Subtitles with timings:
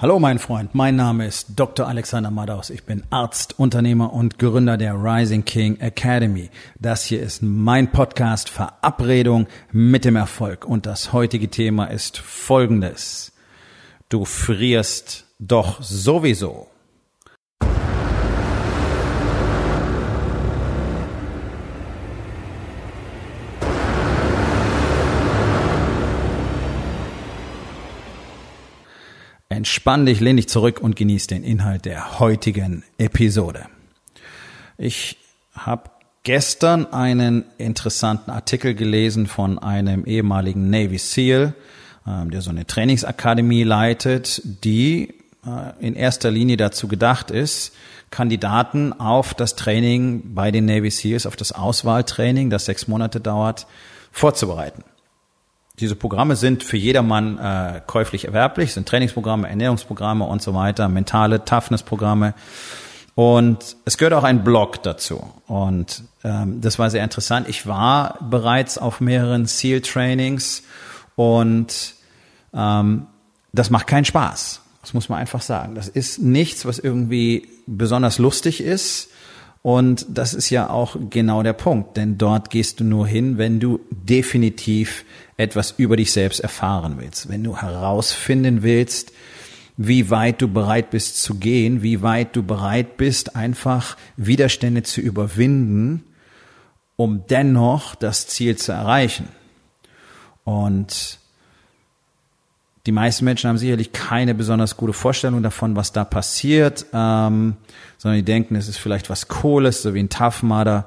[0.00, 1.88] Hallo mein Freund, mein Name ist Dr.
[1.88, 2.70] Alexander Madaus.
[2.70, 6.50] Ich bin Arzt, Unternehmer und Gründer der Rising King Academy.
[6.78, 13.32] Das hier ist mein Podcast Verabredung mit dem Erfolg und das heutige Thema ist folgendes.
[14.08, 16.68] Du frierst doch sowieso.
[29.58, 33.66] Entspann dich, lehn dich zurück und genieß den Inhalt der heutigen Episode.
[34.76, 35.16] Ich
[35.52, 35.90] habe
[36.22, 41.54] gestern einen interessanten Artikel gelesen von einem ehemaligen Navy SEAL,
[42.06, 47.74] ähm, der so eine Trainingsakademie leitet, die äh, in erster Linie dazu gedacht ist,
[48.10, 53.66] Kandidaten auf das Training bei den Navy SEALs, auf das Auswahltraining, das sechs Monate dauert,
[54.12, 54.84] vorzubereiten.
[55.80, 61.44] Diese Programme sind für jedermann äh, käuflich erwerblich, sind Trainingsprogramme, Ernährungsprogramme und so weiter, mentale
[61.44, 62.34] Toughness-Programme.
[63.14, 65.32] Und es gehört auch ein Blog dazu.
[65.46, 67.48] Und ähm, das war sehr interessant.
[67.48, 70.62] Ich war bereits auf mehreren SEAL-Trainings
[71.16, 71.94] und
[72.54, 73.06] ähm,
[73.52, 74.60] das macht keinen Spaß.
[74.82, 75.74] Das muss man einfach sagen.
[75.74, 79.10] Das ist nichts, was irgendwie besonders lustig ist.
[79.62, 83.60] Und das ist ja auch genau der Punkt, denn dort gehst du nur hin, wenn
[83.60, 85.04] du definitiv
[85.36, 89.12] etwas über dich selbst erfahren willst, wenn du herausfinden willst,
[89.76, 95.00] wie weit du bereit bist zu gehen, wie weit du bereit bist, einfach Widerstände zu
[95.00, 96.04] überwinden,
[96.96, 99.28] um dennoch das Ziel zu erreichen.
[100.42, 101.18] Und
[102.88, 107.58] die meisten Menschen haben sicherlich keine besonders gute Vorstellung davon, was da passiert, ähm,
[107.98, 110.08] sondern die denken, es ist vielleicht was Cooles, so wie ein
[110.40, 110.86] Mudder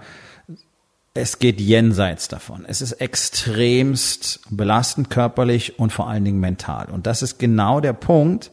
[1.14, 2.66] es geht jenseits davon.
[2.66, 6.90] Es ist extremst belastend körperlich und vor allen Dingen mental.
[6.90, 8.50] Und das ist genau der Punkt,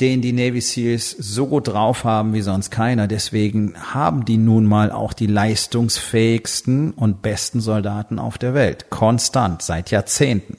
[0.00, 3.08] den die Navy Seals so gut drauf haben wie sonst keiner.
[3.08, 8.90] Deswegen haben die nun mal auch die leistungsfähigsten und besten Soldaten auf der Welt.
[8.90, 10.58] Konstant, seit Jahrzehnten.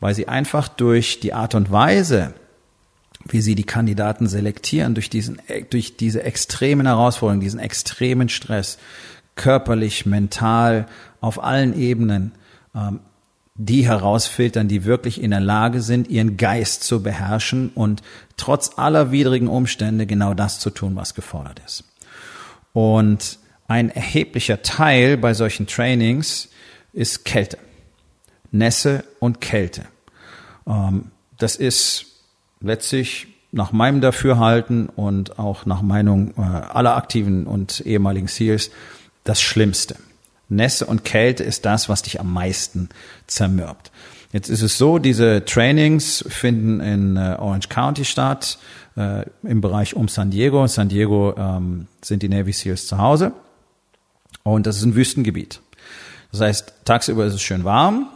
[0.00, 2.34] Weil sie einfach durch die Art und Weise,
[3.26, 8.78] wie sie die Kandidaten selektieren, durch diesen, durch diese extremen Herausforderungen, diesen extremen Stress,
[9.34, 10.86] körperlich, mental,
[11.20, 12.32] auf allen Ebenen,
[12.74, 13.00] ähm,
[13.54, 18.02] die herausfiltern, die wirklich in der Lage sind, ihren Geist zu beherrschen und
[18.36, 21.84] trotz aller widrigen Umstände genau das zu tun, was gefordert ist.
[22.72, 26.48] Und ein erheblicher Teil bei solchen Trainings
[26.92, 27.58] ist Kälte.
[28.50, 29.84] Nässe und Kälte.
[30.66, 32.06] Ähm, das ist
[32.60, 38.70] letztlich nach meinem Dafürhalten und auch nach Meinung äh, aller aktiven und ehemaligen SEALs
[39.24, 39.96] das Schlimmste.
[40.48, 42.88] Nässe und Kälte ist das, was dich am meisten
[43.26, 43.90] zermürbt.
[44.32, 48.58] Jetzt ist es so, diese Trainings finden in äh, Orange County statt,
[48.96, 50.66] äh, im Bereich um San Diego.
[50.66, 53.32] San Diego ähm, sind die Navy SEALs zu Hause
[54.42, 55.60] und das ist ein Wüstengebiet.
[56.32, 58.08] Das heißt, tagsüber ist es schön warm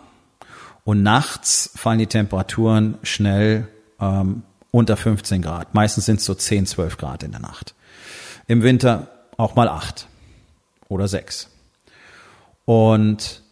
[0.84, 3.69] und nachts fallen die Temperaturen schnell
[4.00, 5.75] ähm, unter 15 Grad.
[5.75, 7.75] Meistens sind es so 10, 12 Grad in der Nacht.
[8.48, 10.09] Im Winter auch mal 8
[10.88, 11.48] oder sechs.
[12.65, 13.43] Und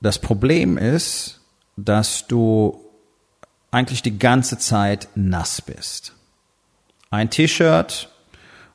[0.00, 1.40] das Problem ist,
[1.76, 2.80] dass du
[3.70, 6.14] eigentlich die ganze Zeit nass bist.
[7.10, 8.08] Ein T-Shirt,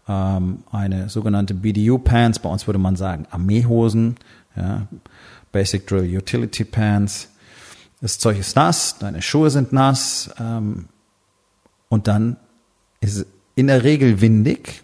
[0.08, 4.18] ähm, eine sogenannte BDU-Pants, bei uns würde man sagen Armeehosen,
[4.56, 4.88] ja,
[5.56, 7.30] Basic Drill Utility Pants.
[8.02, 10.90] Das Zeug ist nass, deine Schuhe sind nass ähm,
[11.88, 12.36] und dann
[13.00, 14.84] ist es in der Regel windig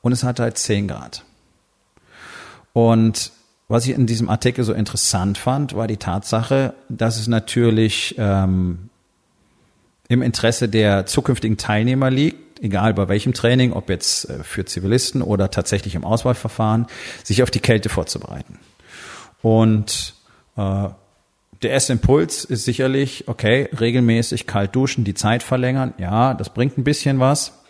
[0.00, 1.24] und es hat halt 10 Grad.
[2.72, 3.30] Und
[3.68, 8.90] was ich in diesem Artikel so interessant fand, war die Tatsache, dass es natürlich ähm,
[10.08, 15.22] im Interesse der zukünftigen Teilnehmer liegt, egal bei welchem Training, ob jetzt äh, für Zivilisten
[15.22, 16.88] oder tatsächlich im Auswahlverfahren,
[17.22, 18.58] sich auf die Kälte vorzubereiten.
[19.42, 20.14] Und
[20.56, 20.88] äh,
[21.62, 25.94] der erste Impuls ist sicherlich, okay, regelmäßig kalt duschen, die Zeit verlängern.
[25.98, 27.62] Ja, das bringt ein bisschen was.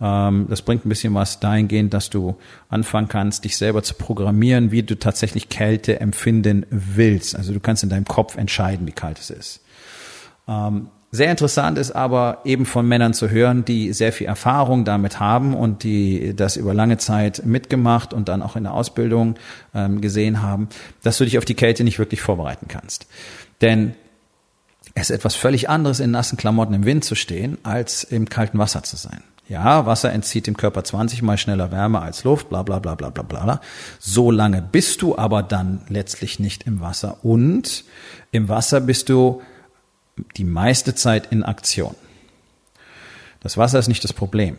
[0.00, 2.36] Ähm, das bringt ein bisschen was dahingehend, dass du
[2.68, 7.36] anfangen kannst, dich selber zu programmieren, wie du tatsächlich Kälte empfinden willst.
[7.36, 9.60] Also du kannst in deinem Kopf entscheiden, wie kalt es ist.
[11.10, 15.54] Sehr interessant ist aber eben von Männern zu hören, die sehr viel Erfahrung damit haben
[15.54, 19.36] und die das über lange Zeit mitgemacht und dann auch in der Ausbildung
[19.74, 20.68] ähm, gesehen haben,
[21.02, 23.06] dass du dich auf die Kälte nicht wirklich vorbereiten kannst.
[23.62, 23.94] Denn
[24.94, 28.58] es ist etwas völlig anderes, in nassen Klamotten im Wind zu stehen, als im kalten
[28.58, 29.22] Wasser zu sein.
[29.48, 33.08] Ja, Wasser entzieht dem Körper 20 mal schneller Wärme als Luft, bla bla bla bla
[33.08, 33.60] bla bla.
[33.98, 37.24] So lange bist du aber dann letztlich nicht im Wasser.
[37.24, 37.84] Und
[38.30, 39.40] im Wasser bist du
[40.36, 41.94] die meiste Zeit in Aktion.
[43.40, 44.56] Das Wasser ist nicht das Problem.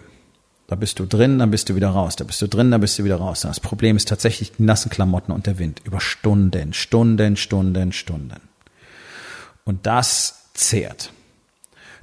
[0.67, 2.15] Da bist du drin, dann bist du wieder raus.
[2.15, 3.41] Da bist du drin, dann bist du wieder raus.
[3.41, 5.81] Das Problem ist tatsächlich die nassen Klamotten und der Wind.
[5.83, 8.39] Über Stunden, Stunden, Stunden, Stunden.
[9.65, 11.11] Und das zehrt.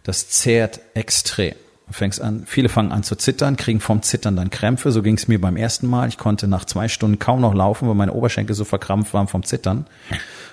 [0.03, 1.55] Das zehrt extrem.
[1.89, 4.91] Fängst an, viele fangen an zu zittern, kriegen vom Zittern dann Krämpfe.
[4.91, 6.09] So ging es mir beim ersten Mal.
[6.09, 9.45] Ich konnte nach zwei Stunden kaum noch laufen, weil meine Oberschenkel so verkrampft waren vom
[9.45, 9.87] Zittern.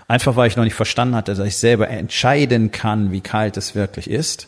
[0.08, 3.74] Einfach weil ich noch nicht verstanden hatte, dass ich selber entscheiden kann, wie kalt es
[3.74, 4.48] wirklich ist.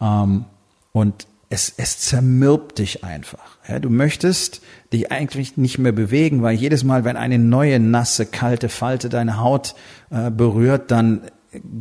[0.00, 0.44] Ähm,
[0.92, 3.58] und es, es zermürbt dich einfach.
[3.80, 4.62] Du möchtest
[4.92, 9.38] dich eigentlich nicht mehr bewegen, weil jedes Mal, wenn eine neue nasse, kalte Falte deine
[9.38, 9.74] Haut
[10.10, 11.22] äh, berührt, dann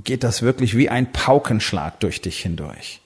[0.04, 3.02] geht das wirklich wie ein Paukenschlag durch dich hindurch.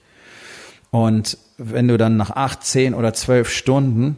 [0.96, 4.16] Und wenn du dann nach acht, zehn oder zwölf Stunden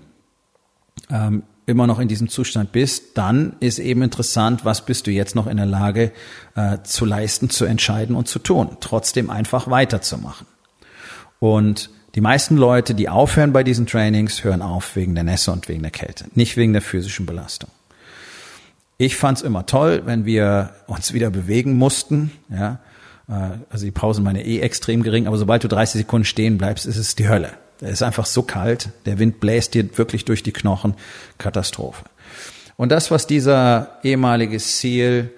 [1.11, 5.35] ähm, immer noch in diesem Zustand bist, dann ist eben interessant, was bist du jetzt
[5.35, 6.13] noch in der Lage
[6.55, 8.77] äh, zu leisten, zu entscheiden und zu tun.
[8.79, 10.47] Trotzdem einfach weiterzumachen.
[11.41, 15.69] Und die meisten Leute, die aufhören bei diesen Trainings, hören auf wegen der Nässe und
[15.69, 17.71] wegen der Kälte, nicht wegen der physischen Belastung.
[18.99, 22.31] Ich fand's immer toll, wenn wir uns wieder bewegen mussten.
[22.49, 22.79] Ja,
[23.29, 26.97] also die Pausen meine eh extrem gering, aber sobald du 30 Sekunden stehen bleibst, ist
[26.97, 27.53] es die Hölle.
[27.81, 30.95] Es ist einfach so kalt, der Wind bläst dir wirklich durch die Knochen,
[31.37, 32.05] Katastrophe.
[32.77, 35.31] Und das, was dieser ehemalige Seal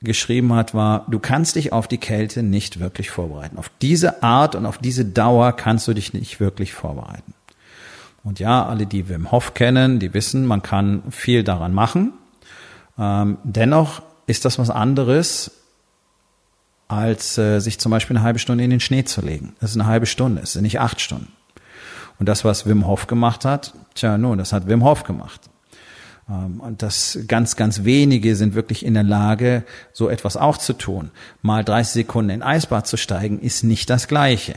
[0.00, 3.58] geschrieben hat, war, du kannst dich auf die Kälte nicht wirklich vorbereiten.
[3.58, 7.34] Auf diese Art und auf diese Dauer kannst du dich nicht wirklich vorbereiten.
[8.22, 12.12] Und ja, alle, die Wim Hof kennen, die wissen, man kann viel daran machen.
[12.98, 15.50] Ähm, dennoch ist das was anderes,
[16.94, 19.54] als äh, sich zum Beispiel eine halbe Stunde in den Schnee zu legen.
[19.60, 21.32] Das ist eine halbe Stunde, das sind nicht acht Stunden.
[22.18, 25.40] Und das, was Wim Hof gemacht hat, tja, nun, das hat Wim Hof gemacht.
[26.28, 30.72] Ähm, und das ganz, ganz wenige sind wirklich in der Lage, so etwas auch zu
[30.72, 31.10] tun.
[31.42, 34.54] Mal 30 Sekunden in Eisbad zu steigen, ist nicht das Gleiche.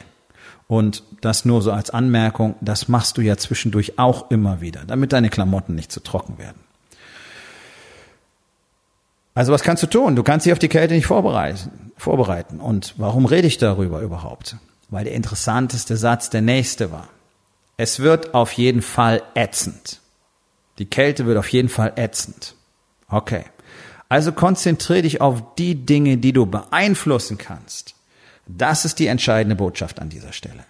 [0.67, 5.13] Und das nur so als Anmerkung, das machst du ja zwischendurch auch immer wieder, damit
[5.13, 6.66] deine Klamotten nicht zu trocken werden.
[9.37, 10.15] Also was kannst du tun?
[10.15, 11.91] Du kannst dich auf die Kälte nicht vorbereiten.
[11.95, 12.59] vorbereiten.
[12.59, 14.55] Und warum rede ich darüber überhaupt?
[14.89, 17.07] Weil der interessanteste Satz der nächste war.
[17.77, 19.99] Es wird auf jeden Fall ätzend.
[20.79, 22.55] Die Kälte wird auf jeden Fall ätzend.
[23.09, 23.43] Okay.
[24.09, 27.93] Also konzentriere dich auf die Dinge, die du beeinflussen kannst.
[28.47, 30.65] Das ist die entscheidende Botschaft an dieser Stelle.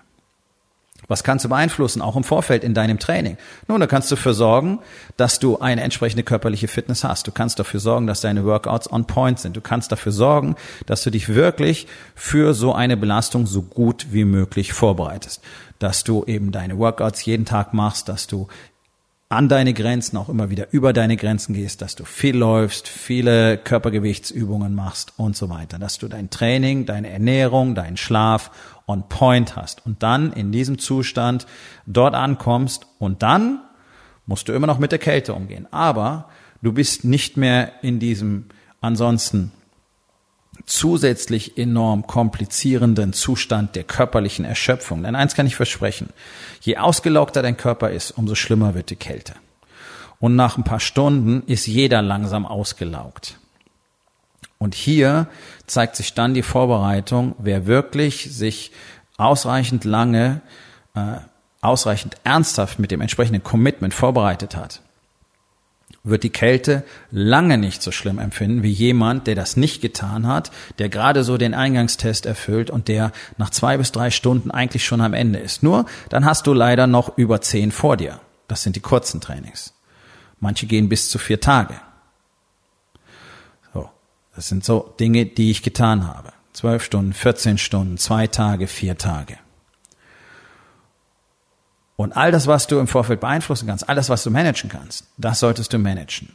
[1.07, 3.37] Was kannst du beeinflussen, auch im Vorfeld in deinem Training?
[3.67, 4.79] Nun, da kannst du dafür sorgen,
[5.15, 7.27] dass du eine entsprechende körperliche Fitness hast.
[7.27, 9.55] Du kannst dafür sorgen, dass deine Workouts on point sind.
[9.55, 10.55] Du kannst dafür sorgen,
[10.85, 15.41] dass du dich wirklich für so eine Belastung so gut wie möglich vorbereitest.
[15.79, 18.47] Dass du eben deine Workouts jeden Tag machst, dass du
[19.29, 23.57] an deine Grenzen, auch immer wieder über deine Grenzen gehst, dass du viel läufst, viele
[23.57, 28.51] Körpergewichtsübungen machst und so weiter, dass du dein Training, deine Ernährung, deinen Schlaf
[28.87, 31.45] on point hast und dann in diesem Zustand
[31.85, 33.59] dort ankommst und dann
[34.25, 35.67] musst du immer noch mit der Kälte umgehen.
[35.71, 36.29] Aber
[36.61, 38.45] du bist nicht mehr in diesem
[38.79, 39.51] ansonsten
[40.65, 45.03] zusätzlich enorm komplizierenden Zustand der körperlichen Erschöpfung.
[45.03, 46.09] Denn eins kann ich versprechen,
[46.61, 49.33] je ausgelaugter dein Körper ist, umso schlimmer wird die Kälte.
[50.19, 53.37] Und nach ein paar Stunden ist jeder langsam ausgelaugt.
[54.57, 55.27] Und hier
[55.67, 58.71] zeigt sich dann die Vorbereitung, wer wirklich sich
[59.17, 60.41] ausreichend lange,
[60.95, 61.17] äh,
[61.61, 64.81] ausreichend ernsthaft mit dem entsprechenden Commitment vorbereitet hat
[66.09, 70.51] wird die Kälte lange nicht so schlimm empfinden wie jemand, der das nicht getan hat,
[70.79, 75.01] der gerade so den Eingangstest erfüllt und der nach zwei bis drei Stunden eigentlich schon
[75.01, 75.63] am Ende ist.
[75.63, 78.19] Nur, dann hast du leider noch über zehn vor dir.
[78.47, 79.73] Das sind die kurzen Trainings.
[80.39, 81.75] Manche gehen bis zu vier Tage.
[83.73, 83.89] So.
[84.35, 86.33] Das sind so Dinge, die ich getan habe.
[86.53, 89.37] Zwölf Stunden, 14 Stunden, zwei Tage, vier Tage.
[91.97, 95.05] Und all das, was du im Vorfeld beeinflussen kannst, all das, was du managen kannst,
[95.17, 96.29] das solltest du managen.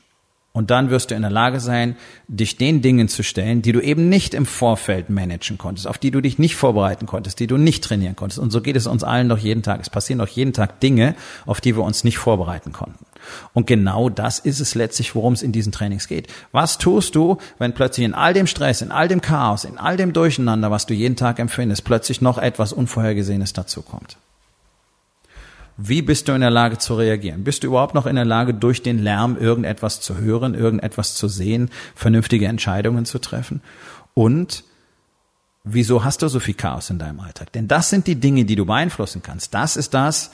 [0.54, 1.96] Und dann wirst du in der Lage sein,
[2.28, 6.10] dich den Dingen zu stellen, die du eben nicht im Vorfeld managen konntest, auf die
[6.10, 8.38] du dich nicht vorbereiten konntest, die du nicht trainieren konntest.
[8.38, 9.80] Und so geht es uns allen doch jeden Tag.
[9.80, 11.14] Es passieren doch jeden Tag Dinge,
[11.46, 13.06] auf die wir uns nicht vorbereiten konnten.
[13.54, 16.26] Und genau das ist es letztlich, worum es in diesen Trainings geht.
[16.50, 19.96] Was tust du, wenn plötzlich in all dem Stress, in all dem Chaos, in all
[19.96, 24.18] dem Durcheinander, was du jeden Tag empfindest, plötzlich noch etwas Unvorhergesehenes dazukommt?
[25.76, 27.44] Wie bist du in der Lage zu reagieren?
[27.44, 31.28] Bist du überhaupt noch in der Lage, durch den Lärm irgendetwas zu hören, irgendetwas zu
[31.28, 33.62] sehen, vernünftige Entscheidungen zu treffen?
[34.14, 34.64] Und
[35.64, 37.52] wieso hast du so viel Chaos in deinem Alltag?
[37.52, 39.54] Denn das sind die Dinge, die du beeinflussen kannst.
[39.54, 40.30] Das ist das,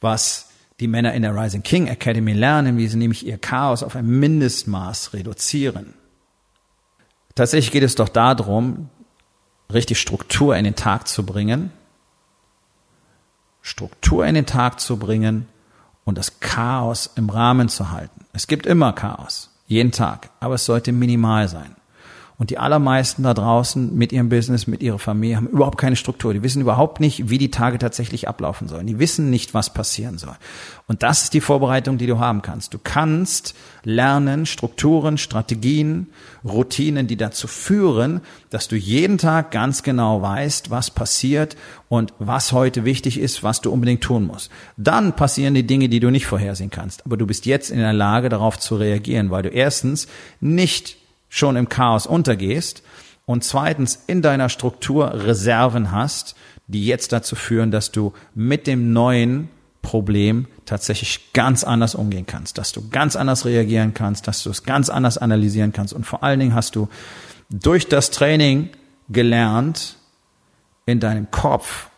[0.00, 0.48] was
[0.80, 4.06] die Männer in der Rising King Academy lernen, wie sie nämlich ihr Chaos auf ein
[4.06, 5.94] Mindestmaß reduzieren.
[7.34, 8.88] Tatsächlich geht es doch darum,
[9.72, 11.70] richtig Struktur in den Tag zu bringen,
[13.70, 15.48] Struktur in den Tag zu bringen
[16.04, 18.26] und das Chaos im Rahmen zu halten.
[18.32, 21.76] Es gibt immer Chaos, jeden Tag, aber es sollte minimal sein.
[22.40, 26.32] Und die allermeisten da draußen mit ihrem Business, mit ihrer Familie haben überhaupt keine Struktur.
[26.32, 28.86] Die wissen überhaupt nicht, wie die Tage tatsächlich ablaufen sollen.
[28.86, 30.34] Die wissen nicht, was passieren soll.
[30.86, 32.72] Und das ist die Vorbereitung, die du haben kannst.
[32.72, 33.54] Du kannst
[33.84, 36.06] lernen, Strukturen, Strategien,
[36.42, 41.58] Routinen, die dazu führen, dass du jeden Tag ganz genau weißt, was passiert
[41.90, 44.50] und was heute wichtig ist, was du unbedingt tun musst.
[44.78, 47.04] Dann passieren die Dinge, die du nicht vorhersehen kannst.
[47.04, 50.08] Aber du bist jetzt in der Lage, darauf zu reagieren, weil du erstens
[50.40, 50.99] nicht
[51.30, 52.82] schon im Chaos untergehst
[53.24, 56.34] und zweitens in deiner Struktur Reserven hast,
[56.66, 59.48] die jetzt dazu führen, dass du mit dem neuen
[59.80, 64.64] Problem tatsächlich ganz anders umgehen kannst, dass du ganz anders reagieren kannst, dass du es
[64.64, 66.88] ganz anders analysieren kannst und vor allen Dingen hast du
[67.48, 68.68] durch das Training
[69.08, 69.96] gelernt,
[70.86, 71.88] in deinem Kopf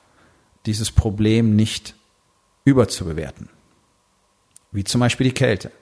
[0.67, 1.95] dieses Problem nicht
[2.65, 3.49] überzubewerten.
[4.71, 5.73] Wie zum Beispiel die Kälte.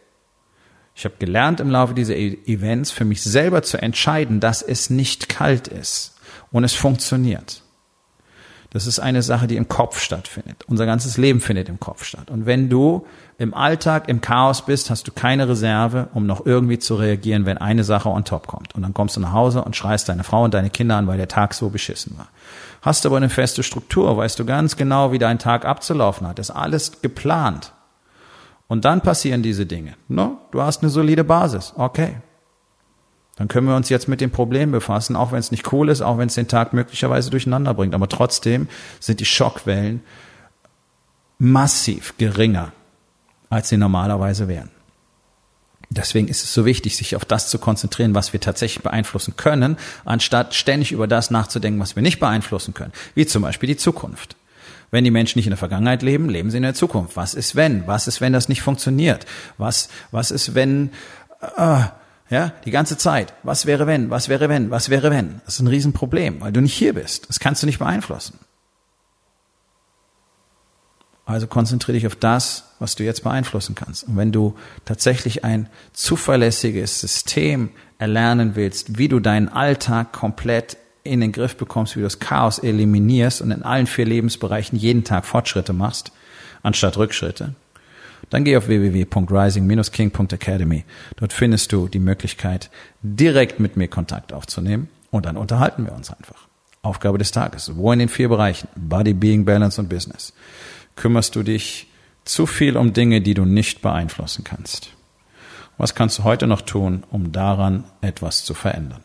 [0.94, 4.90] Ich habe gelernt im Laufe dieser e- Events für mich selber zu entscheiden, dass es
[4.90, 6.16] nicht kalt ist
[6.52, 7.62] und es funktioniert.
[8.72, 10.64] Das ist eine Sache, die im Kopf stattfindet.
[10.68, 12.30] Unser ganzes Leben findet im Kopf statt.
[12.30, 13.04] Und wenn du
[13.36, 17.58] im Alltag im Chaos bist, hast du keine Reserve, um noch irgendwie zu reagieren, wenn
[17.58, 18.76] eine Sache on top kommt.
[18.76, 21.16] Und dann kommst du nach Hause und schreist deine Frau und deine Kinder an, weil
[21.16, 22.28] der Tag so beschissen war.
[22.80, 26.38] Hast aber eine feste Struktur, weißt du ganz genau, wie dein Tag abzulaufen hat.
[26.38, 27.72] ist alles geplant.
[28.70, 29.94] Und dann passieren diese Dinge.
[30.06, 31.72] No, du hast eine solide Basis.
[31.76, 32.14] Okay.
[33.34, 36.02] Dann können wir uns jetzt mit dem Problem befassen, auch wenn es nicht cool ist,
[36.02, 37.96] auch wenn es den Tag möglicherweise durcheinander bringt.
[37.96, 38.68] Aber trotzdem
[39.00, 40.04] sind die Schockwellen
[41.38, 42.70] massiv geringer,
[43.48, 44.70] als sie normalerweise wären.
[45.88, 49.78] Deswegen ist es so wichtig, sich auf das zu konzentrieren, was wir tatsächlich beeinflussen können,
[50.04, 54.36] anstatt ständig über das nachzudenken, was wir nicht beeinflussen können, wie zum Beispiel die Zukunft.
[54.90, 57.16] Wenn die Menschen nicht in der Vergangenheit leben, leben sie in der Zukunft.
[57.16, 57.86] Was ist wenn?
[57.86, 59.24] Was ist, wenn das nicht funktioniert?
[59.56, 60.90] Was, was ist, wenn,
[61.56, 61.82] äh,
[62.30, 63.32] ja, die ganze Zeit.
[63.42, 64.10] Was wäre wenn?
[64.10, 64.70] Was wäre wenn?
[64.70, 65.40] Was wäre wenn?
[65.44, 67.28] Das ist ein Riesenproblem, weil du nicht hier bist.
[67.28, 68.38] Das kannst du nicht beeinflussen.
[71.26, 74.04] Also konzentriere dich auf das, was du jetzt beeinflussen kannst.
[74.04, 81.20] Und wenn du tatsächlich ein zuverlässiges System erlernen willst, wie du deinen Alltag komplett in
[81.20, 85.24] den Griff bekommst, wie du das Chaos eliminierst und in allen vier Lebensbereichen jeden Tag
[85.24, 86.12] Fortschritte machst,
[86.62, 87.54] anstatt Rückschritte,
[88.28, 90.84] dann geh auf www.rising-king.academy.
[91.16, 92.70] Dort findest du die Möglichkeit,
[93.02, 96.48] direkt mit mir Kontakt aufzunehmen und dann unterhalten wir uns einfach.
[96.82, 97.76] Aufgabe des Tages.
[97.76, 98.68] Wo in den vier Bereichen?
[98.74, 100.32] Body, Being, Balance und Business.
[100.96, 101.88] Kümmerst du dich
[102.24, 104.90] zu viel um Dinge, die du nicht beeinflussen kannst?
[105.76, 109.04] Was kannst du heute noch tun, um daran etwas zu verändern?